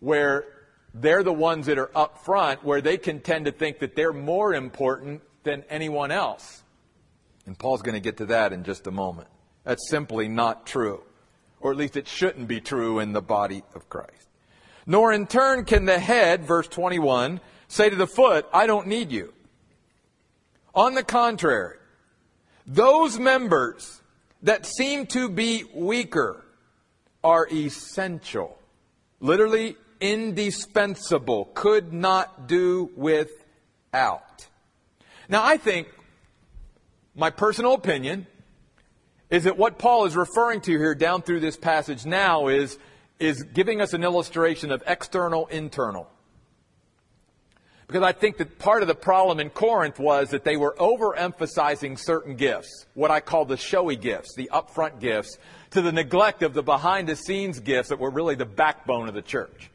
[0.00, 0.46] where
[0.94, 4.12] they're the ones that are up front, where they can tend to think that they're
[4.12, 6.62] more important than anyone else.
[7.46, 9.28] And Paul's going to get to that in just a moment.
[9.64, 11.02] That's simply not true.
[11.60, 14.28] Or at least it shouldn't be true in the body of Christ.
[14.86, 19.12] Nor in turn can the head, verse 21, say to the foot, I don't need
[19.12, 19.32] you.
[20.74, 21.78] On the contrary,
[22.66, 24.00] those members
[24.42, 26.44] that seem to be weaker
[27.24, 28.58] are essential.
[29.20, 31.46] Literally indispensable.
[31.54, 34.46] Could not do without.
[35.28, 35.88] Now I think,
[37.14, 38.26] my personal opinion,
[39.30, 42.78] is that what Paul is referring to here down through this passage now is,
[43.18, 46.08] is giving us an illustration of external, internal.
[47.86, 51.98] Because I think that part of the problem in Corinth was that they were overemphasizing
[51.98, 55.38] certain gifts, what I call the showy gifts, the upfront gifts,
[55.70, 59.14] to the neglect of the behind the scenes gifts that were really the backbone of
[59.14, 59.70] the church.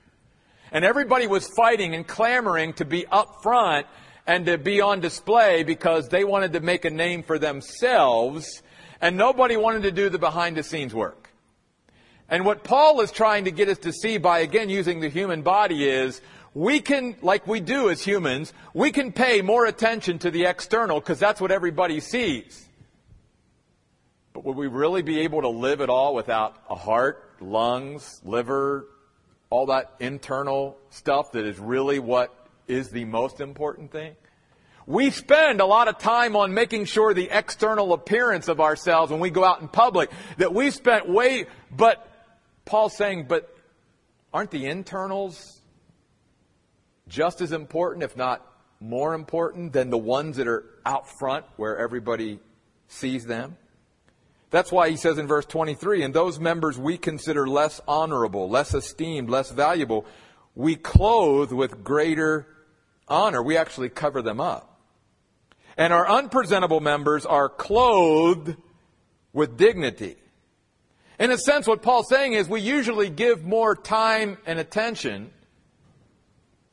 [0.74, 3.88] And everybody was fighting and clamoring to be up front
[4.28, 8.64] and to be on display because they wanted to make a name for themselves
[9.00, 11.30] and nobody wanted to do the behind the scenes work.
[12.30, 15.42] And what Paul is trying to get us to see by again using the human
[15.44, 16.22] body is
[16.54, 21.00] we can, like we do as humans, we can pay more attention to the external
[21.00, 22.68] because that's what everybody sees.
[24.32, 28.88] But would we really be able to live at all without a heart, lungs, liver,
[29.54, 32.34] all that internal stuff that is really what
[32.68, 34.16] is the most important thing?
[34.88, 39.20] We spend a lot of time on making sure the external appearance of ourselves when
[39.20, 42.10] we go out in public that we spent way, but
[42.66, 43.56] Paul's saying, but
[44.34, 45.62] aren't the internals
[47.08, 48.44] just as important, if not
[48.80, 52.40] more important, than the ones that are out front where everybody
[52.88, 53.56] sees them.
[54.54, 58.76] That's why he says in verse 23, and those members we consider less honorable, less
[58.76, 60.06] esteemed, less valuable,
[60.54, 62.46] we clothe with greater
[63.08, 63.42] honor.
[63.42, 64.80] We actually cover them up.
[65.76, 68.56] And our unpresentable members are clothed
[69.34, 70.18] with dignity.
[71.20, 75.32] In a sense, what Paul's saying is we usually give more time and attention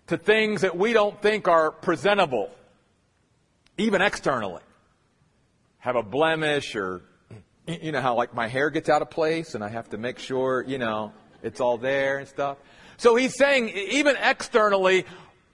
[0.08, 2.50] to things that we don't think are presentable,
[3.78, 4.60] even externally.
[5.78, 7.00] Have a blemish or,
[7.83, 10.18] you know, how like my hair gets out of place and I have to make
[10.18, 12.59] sure, you know, it's all there and stuff.
[12.96, 15.06] So he's saying, even externally,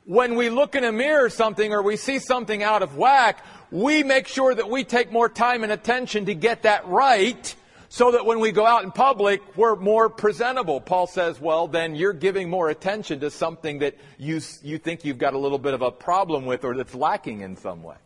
[0.04, 3.44] when we look in a mirror or something or we see something out of whack,
[3.70, 7.54] we make sure that we take more time and attention to get that right
[7.88, 10.80] so that when we go out in public, we're more presentable.
[10.80, 15.18] Paul says, well, then you're giving more attention to something that you, you think you've
[15.18, 17.96] got a little bit of a problem with or that's lacking in some way.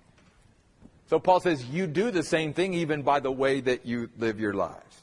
[1.11, 4.39] So Paul says, you do the same thing even by the way that you live
[4.39, 5.03] your lives.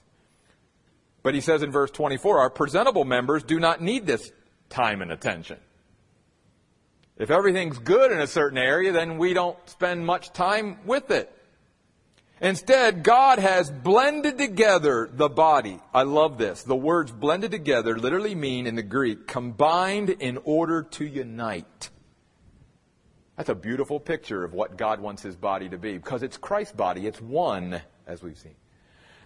[1.22, 4.32] But he says in verse 24, our presentable members do not need this
[4.70, 5.58] time and attention.
[7.18, 11.30] If everything's good in a certain area, then we don't spend much time with it.
[12.40, 15.78] Instead, God has blended together the body.
[15.94, 16.64] I love this.
[16.64, 21.90] The words blended together literally mean in the Greek combined in order to unite.
[23.38, 26.74] That's a beautiful picture of what God wants his body to be because it's Christ's
[26.74, 27.06] body.
[27.06, 28.56] It's one, as we've seen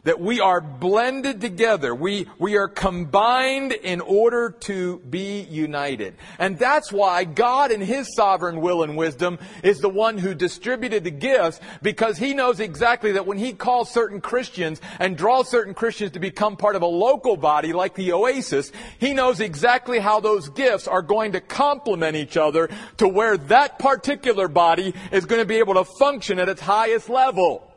[0.04, 1.94] that we are blended together.
[1.94, 6.16] We, we are combined in order to be united.
[6.40, 11.04] And that's why God in His sovereign will and wisdom is the one who distributed
[11.04, 15.74] the gifts because He knows exactly that when He calls certain Christians and draws certain
[15.74, 20.20] Christians to become part of a local body like the Oasis, He knows exactly how
[20.20, 25.42] those gifts are going to complement each other to where that particular body is going
[25.42, 27.71] to be able to function at its highest level.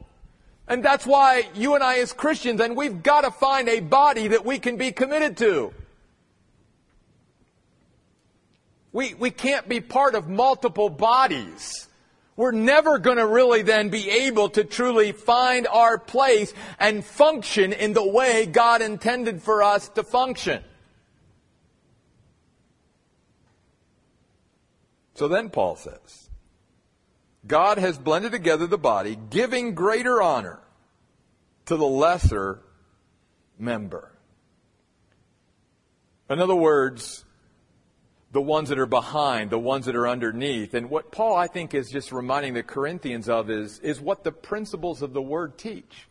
[0.66, 4.29] And that's why you and I as Christians, and we've got to find a body
[4.29, 5.74] that we can be committed to.
[8.92, 11.88] We, we can't be part of multiple bodies.
[12.37, 17.72] We're never going to really then be able to truly find our place and function
[17.72, 20.62] in the way God intended for us to function.
[25.14, 26.24] So then Paul says,
[27.47, 30.61] God has blended together the body, giving greater honor
[31.67, 32.61] to the lesser
[33.59, 34.13] member.
[36.31, 37.25] In other words,
[38.33, 40.75] the ones that are behind, the ones that are underneath.
[40.75, 44.33] And what Paul, I think, is just reminding the Corinthians of is, is what the
[44.33, 46.09] principles of the word teach.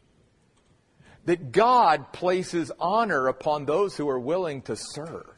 [1.25, 5.29] That God places honor upon those who are willing to serve.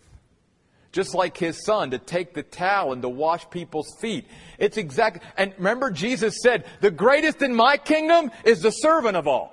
[0.95, 4.25] Just like his son to take the towel and to wash people's feet.
[4.57, 9.27] It's exact, and remember Jesus said, the greatest in my kingdom is the servant of
[9.27, 9.51] all.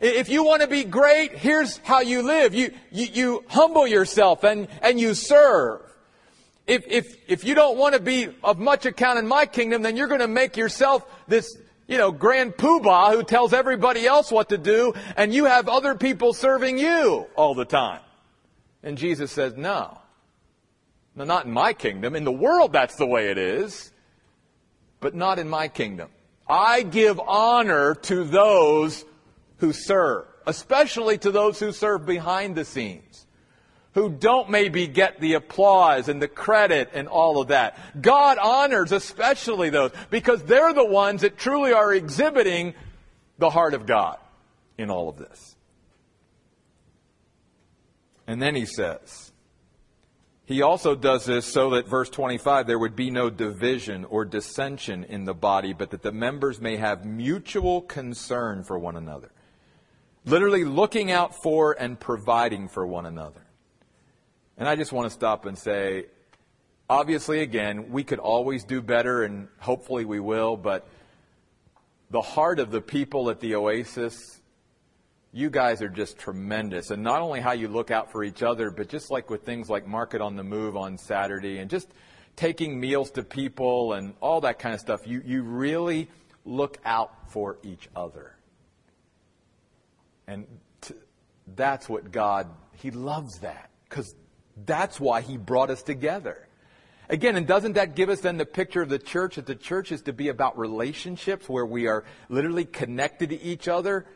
[0.00, 2.54] If you want to be great, here's how you live.
[2.54, 5.82] You, you, you humble yourself and, and you serve.
[6.66, 9.98] If, if, if you don't want to be of much account in my kingdom, then
[9.98, 14.48] you're going to make yourself this, you know, grand poobah who tells everybody else what
[14.48, 18.00] to do, and you have other people serving you all the time.
[18.82, 19.98] And Jesus says, no.
[21.18, 22.14] No, not in my kingdom.
[22.14, 23.92] In the world, that's the way it is.
[25.00, 26.10] But not in my kingdom.
[26.48, 29.04] I give honor to those
[29.56, 33.26] who serve, especially to those who serve behind the scenes,
[33.94, 37.76] who don't maybe get the applause and the credit and all of that.
[38.00, 42.74] God honors especially those because they're the ones that truly are exhibiting
[43.38, 44.18] the heart of God
[44.78, 45.56] in all of this.
[48.28, 49.27] And then he says,
[50.48, 55.04] he also does this so that, verse 25, there would be no division or dissension
[55.04, 59.30] in the body, but that the members may have mutual concern for one another.
[60.24, 63.42] Literally looking out for and providing for one another.
[64.56, 66.06] And I just want to stop and say,
[66.88, 70.88] obviously, again, we could always do better, and hopefully we will, but
[72.08, 74.37] the heart of the people at the Oasis,
[75.32, 76.90] you guys are just tremendous.
[76.90, 79.68] And not only how you look out for each other, but just like with things
[79.68, 81.88] like Market on the Move on Saturday and just
[82.36, 86.08] taking meals to people and all that kind of stuff, you, you really
[86.44, 88.34] look out for each other.
[90.26, 90.46] And
[90.82, 90.96] to,
[91.54, 94.14] that's what God, He loves that because
[94.64, 96.46] that's why He brought us together.
[97.10, 99.92] Again, and doesn't that give us then the picture of the church that the church
[99.92, 104.06] is to be about relationships where we are literally connected to each other?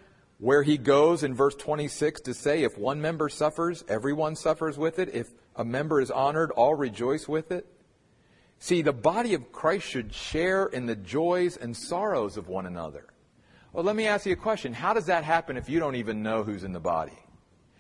[0.43, 4.99] Where he goes in verse 26 to say, if one member suffers, everyone suffers with
[4.99, 5.15] it.
[5.15, 7.65] If a member is honored, all rejoice with it.
[8.59, 13.05] See, the body of Christ should share in the joys and sorrows of one another.
[13.73, 14.73] Well, let me ask you a question.
[14.73, 17.17] How does that happen if you don't even know who's in the body?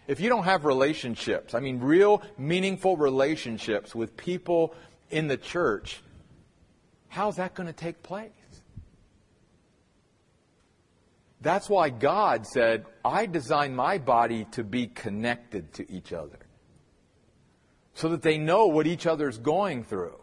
[0.06, 4.72] If you don't have relationships, I mean, real meaningful relationships with people
[5.10, 6.00] in the church,
[7.08, 8.30] how's that going to take place?
[11.42, 16.38] That's why God said, I designed my body to be connected to each other.
[17.94, 20.18] So that they know what each other's going through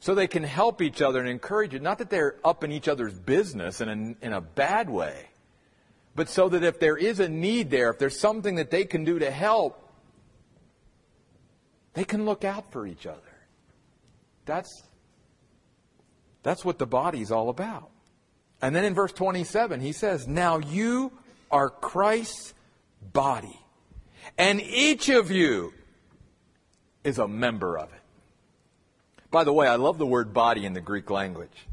[0.00, 1.82] so they can help each other and encourage it.
[1.82, 5.28] Not that they're up in each other's business in a, in a bad way,
[6.14, 9.04] but so that if there is a need there, if there's something that they can
[9.04, 9.82] do to help,
[11.94, 13.20] they can look out for each other.
[14.44, 14.82] That's,
[16.42, 17.90] that's what the body's all about.
[18.62, 21.12] And then in verse 27, he says, Now you
[21.50, 22.54] are Christ's
[23.12, 23.60] body,
[24.38, 25.72] and each of you
[27.04, 28.00] is a member of it.
[29.30, 31.66] By the way, I love the word body in the Greek language.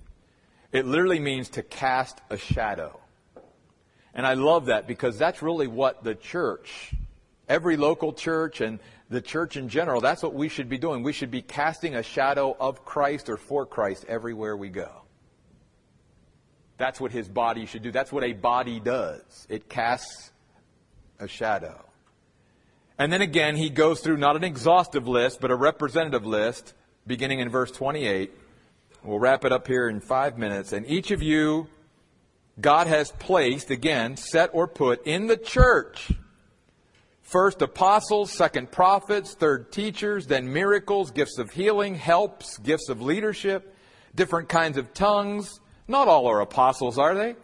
[0.72, 3.00] It literally means to cast a shadow.
[4.14, 6.94] And I love that because that's really what the church,
[7.48, 11.04] every local church and the church in general, that's what we should be doing.
[11.04, 15.03] We should be casting a shadow of Christ or for Christ everywhere we go.
[16.78, 17.92] That's what his body should do.
[17.92, 19.48] That's what a body does.
[19.50, 20.32] It casts
[21.20, 21.86] a shadow.
[22.98, 26.74] And then again, he goes through not an exhaustive list, but a representative list
[27.08, 28.32] beginning in verse 28.
[29.04, 30.72] We'll wrap it up here in five minutes.
[30.72, 31.68] And each of you,
[32.62, 36.12] God has placed, again, set or put in the church.
[37.22, 43.76] First apostles, second prophets, third teachers, then miracles, gifts of healing, helps, gifts of leadership,
[44.14, 45.60] different kinds of tongues.
[45.88, 47.36] Not all are apostles, are they?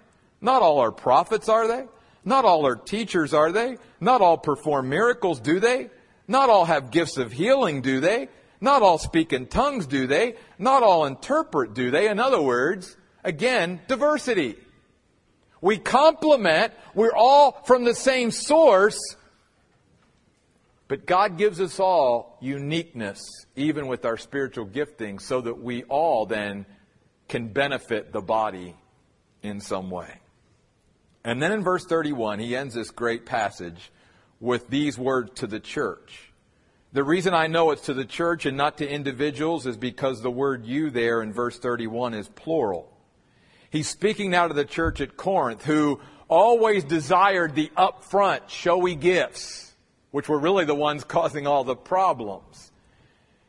[0.41, 1.85] Not all are prophets, are they?
[2.23, 3.77] Not all are teachers, are they?
[3.99, 5.89] Not all perform miracles, do they?
[6.27, 8.29] Not all have gifts of healing, do they?
[8.61, 10.35] Not all speak in tongues, do they?
[10.57, 12.09] Not all interpret, do they?
[12.09, 14.55] In other words, again, diversity.
[15.61, 18.99] We complement, we're all from the same source,
[20.89, 23.21] But God gives us all uniqueness,
[23.55, 26.65] even with our spiritual gifting, so that we all then
[27.29, 28.75] can benefit the body
[29.41, 30.19] in some way.
[31.23, 33.91] And then in verse 31, he ends this great passage
[34.39, 36.31] with these words to the church.
[36.91, 40.31] The reason I know it's to the church and not to individuals is because the
[40.31, 42.91] word you there in verse 31 is plural.
[43.69, 49.73] He's speaking now to the church at Corinth who always desired the upfront, showy gifts,
[50.09, 52.71] which were really the ones causing all the problems.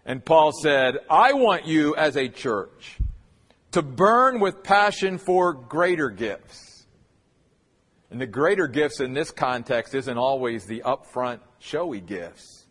[0.05, 2.99] And Paul said, I want you as a church
[3.73, 6.87] to burn with passion for greater gifts.
[8.11, 12.66] And the greater gifts in this context isn't always the upfront, showy gifts.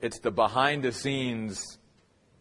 [0.00, 1.78] It's the behind the scenes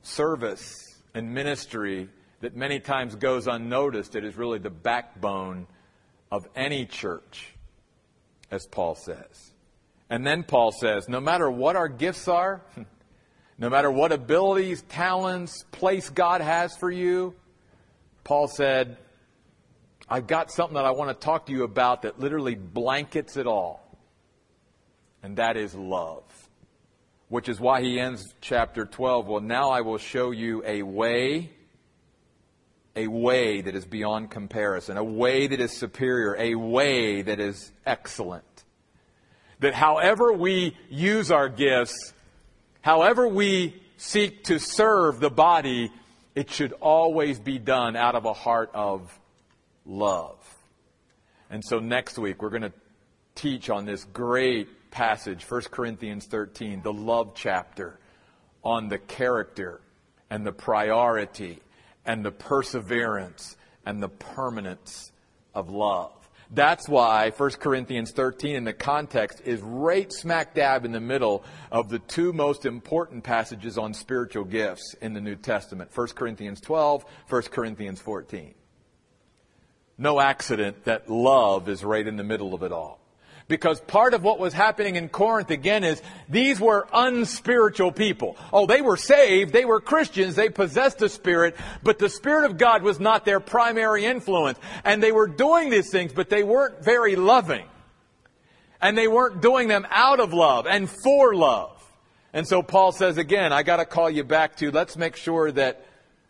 [0.02, 0.74] service
[1.14, 2.10] and ministry
[2.42, 4.16] that many times goes unnoticed.
[4.16, 5.68] It is really the backbone
[6.32, 7.54] of any church,
[8.50, 9.54] as Paul says.
[10.10, 12.62] And then Paul says, no matter what our gifts are,
[13.58, 17.36] no matter what abilities, talents, place God has for you,
[18.28, 18.98] Paul said,
[20.10, 23.48] I've got something that I want to talk to you about that literally blankets it
[23.48, 23.98] all.
[25.24, 26.26] And that is love.
[27.30, 29.28] Which is why he ends chapter 12.
[29.28, 31.52] Well, now I will show you a way,
[32.98, 37.72] a way that is beyond comparison, a way that is superior, a way that is
[37.86, 38.66] excellent.
[39.62, 42.12] That however we use our gifts,
[42.82, 45.94] however we seek to serve the body,
[46.38, 49.20] it should always be done out of a heart of
[49.88, 50.38] love.
[51.50, 52.74] And so next week we're going to
[53.34, 57.98] teach on this great passage, 1 Corinthians 13, the love chapter,
[58.64, 59.82] on the character
[60.30, 61.60] and the priority
[62.06, 65.12] and the perseverance and the permanence
[65.56, 66.17] of love.
[66.50, 71.44] That's why 1 Corinthians 13 in the context is right smack dab in the middle
[71.72, 76.62] of the two most important passages on spiritual gifts in the New Testament 1 Corinthians
[76.62, 78.54] 12, 1 Corinthians 14.
[79.98, 83.02] No accident that love is right in the middle of it all.
[83.48, 88.36] Because part of what was happening in Corinth again is these were unspiritual people.
[88.52, 92.58] Oh, they were saved, they were Christians, they possessed the Spirit, but the Spirit of
[92.58, 94.60] God was not their primary influence.
[94.84, 97.66] And they were doing these things, but they weren't very loving.
[98.82, 101.74] And they weren't doing them out of love and for love.
[102.34, 105.86] And so Paul says again, I gotta call you back to let's make sure that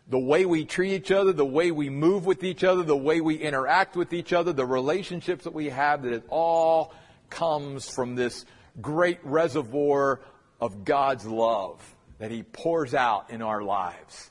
[0.08, 3.20] the way we treat each other, the way we move with each other, the way
[3.20, 6.94] we interact with each other, the relationships that we have, that it all
[7.30, 8.44] comes from this
[8.80, 10.20] great reservoir
[10.60, 11.82] of God's love
[12.18, 14.30] that He pours out in our lives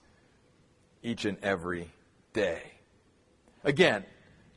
[1.04, 1.90] each and every
[2.34, 2.62] day.
[3.64, 4.06] Again,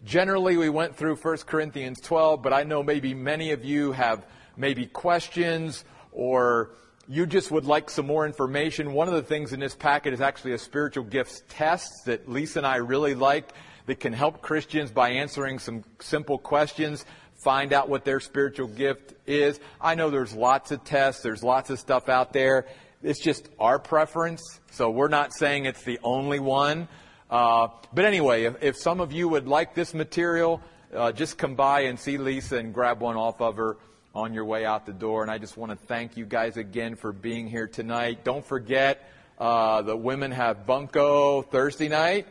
[0.05, 4.27] generally we went through 1 Corinthians 12, but I know maybe many of you have
[4.57, 6.71] maybe questions or
[7.09, 8.93] you just would like some more information.
[8.93, 12.61] One of the things in this packet is actually a spiritual gifts test that Lisa
[12.61, 13.53] and I really like
[13.87, 17.05] that can help Christians by answering some simple questions
[17.43, 19.59] find out what their spiritual gift is.
[19.81, 22.67] I know there's lots of tests, there's lots of stuff out there.
[23.03, 26.87] It's just our preference, so we're not saying it's the only one.
[27.31, 30.61] Uh, but anyway, if, if, some of you would like this material,
[30.95, 33.77] uh, just come by and see Lisa and grab one off of her
[34.15, 35.23] on your way out the door.
[35.23, 38.25] And I just want to thank you guys again for being here tonight.
[38.25, 42.27] Don't forget, uh, the women have Bunko Thursday night,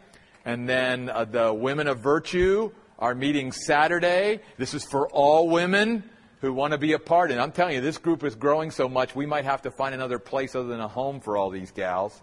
[0.46, 4.42] and then uh, the Women of Virtue our meeting Saturday.
[4.58, 6.04] This is for all women
[6.42, 7.32] who want to be a part.
[7.32, 9.96] And I'm telling you, this group is growing so much, we might have to find
[9.96, 12.22] another place other than a home for all these gals.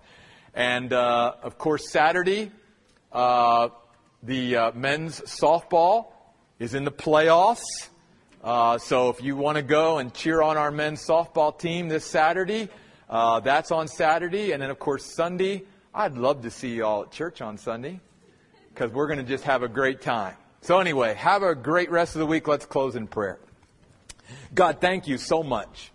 [0.54, 2.52] And uh, of course, Saturday,
[3.10, 3.70] uh,
[4.22, 6.12] the uh, men's softball
[6.58, 7.88] is in the playoffs.
[8.44, 12.04] Uh, so if you want to go and cheer on our men's softball team this
[12.04, 12.68] Saturday,
[13.08, 14.52] uh, that's on Saturday.
[14.52, 15.64] And then, of course, Sunday,
[15.94, 18.00] I'd love to see you all at church on Sunday
[18.72, 20.36] because we're going to just have a great time.
[20.66, 22.48] So, anyway, have a great rest of the week.
[22.48, 23.38] Let's close in prayer.
[24.52, 25.92] God, thank you so much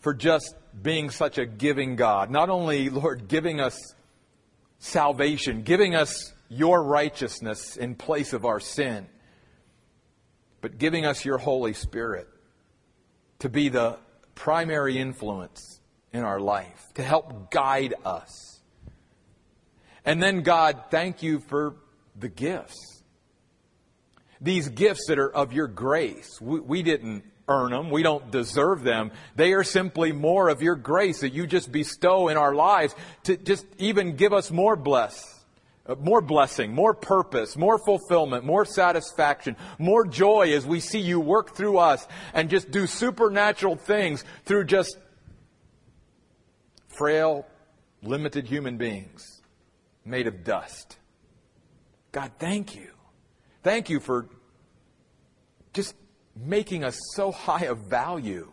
[0.00, 2.32] for just being such a giving God.
[2.32, 3.78] Not only, Lord, giving us
[4.80, 9.06] salvation, giving us your righteousness in place of our sin,
[10.60, 12.26] but giving us your Holy Spirit
[13.38, 14.00] to be the
[14.34, 15.78] primary influence
[16.12, 18.58] in our life, to help guide us.
[20.04, 21.76] And then, God, thank you for
[22.18, 22.91] the gifts
[24.42, 26.40] these gifts that are of your grace.
[26.40, 27.90] We, we didn't earn them.
[27.90, 29.12] We don't deserve them.
[29.36, 33.36] They are simply more of your grace that you just bestow in our lives to
[33.36, 35.44] just even give us more bless,
[35.86, 41.20] uh, more blessing, more purpose, more fulfillment, more satisfaction, more joy as we see you
[41.20, 44.96] work through us and just do supernatural things through just
[46.88, 47.46] frail,
[48.02, 49.40] limited human beings
[50.04, 50.96] made of dust.
[52.12, 52.91] God, thank you.
[53.62, 54.28] Thank you for
[55.72, 55.94] just
[56.36, 58.50] making us so high of value.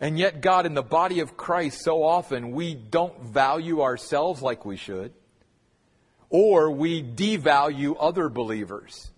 [0.00, 4.64] And yet, God, in the body of Christ, so often we don't value ourselves like
[4.64, 5.12] we should,
[6.28, 9.10] or we devalue other believers.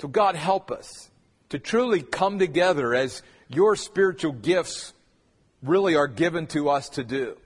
[0.00, 1.10] So, God, help us
[1.48, 4.92] to truly come together as your spiritual gifts
[5.62, 7.36] really are given to us to do.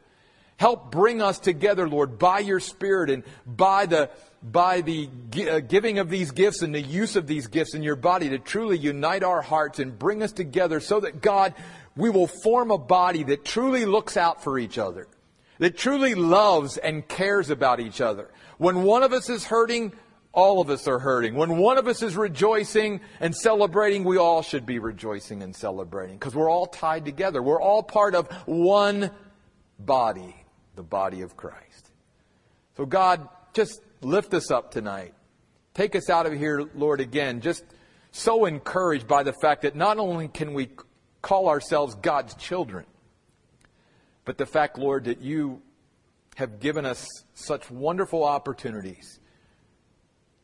[0.57, 4.11] Help bring us together, Lord, by your Spirit and by the
[4.43, 5.09] by the
[5.49, 8.38] uh, giving of these gifts and the use of these gifts in your body to
[8.38, 11.55] truly unite our hearts and bring us together so that God,
[11.97, 15.07] we will form a body that truly looks out for each other,
[15.59, 18.30] that truly loves and cares about each other.
[18.57, 19.93] When one of us is hurting,
[20.32, 21.34] all of us are hurting.
[21.34, 26.16] When one of us is rejoicing and celebrating, we all should be rejoicing and celebrating
[26.16, 27.43] because we're all tied together.
[27.43, 29.11] We're all part of one
[29.78, 30.34] body,
[30.76, 31.91] the body of Christ.
[32.76, 35.14] So God, just lift us up tonight.
[35.74, 37.64] Take us out of here, Lord, again, just
[38.12, 40.70] so encouraged by the fact that not only can we
[41.22, 42.84] call ourselves God's children,
[44.24, 45.62] but the fact, Lord, that you
[46.36, 49.20] have given us such wonderful opportunities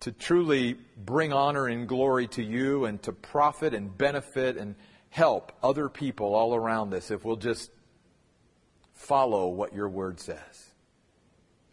[0.01, 4.75] to truly bring honor and glory to you and to profit and benefit and
[5.11, 7.71] help other people all around us if we'll just
[8.93, 10.73] follow what your word says.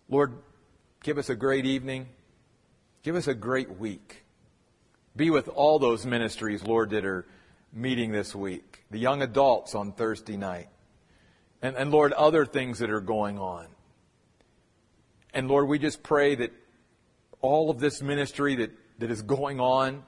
[0.09, 0.33] Lord,
[1.03, 2.07] Give us a great evening.
[3.03, 4.23] Give us a great week.
[5.17, 7.25] Be with all those ministries, Lord, that are
[7.73, 8.85] meeting this week.
[8.89, 10.69] The young adults on Thursday night.
[11.61, 13.67] And, and Lord, other things that are going on.
[15.33, 16.53] And Lord, we just pray that
[17.41, 20.03] all of this ministry that, that is going on,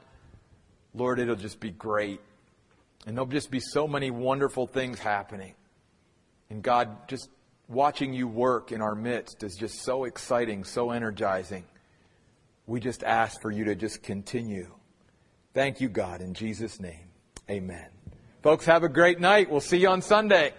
[0.94, 2.22] Lord, it'll just be great.
[3.06, 5.56] And there'll just be so many wonderful things happening.
[6.50, 7.30] And God, just
[7.68, 11.66] watching you work in our midst is just so exciting, so energizing.
[12.68, 14.72] We just ask for you to just continue.
[15.54, 17.10] Thank you, God, in Jesus' name.
[17.50, 17.86] Amen.
[18.42, 19.50] Folks, have a great night.
[19.50, 20.54] We'll see you on Sunday.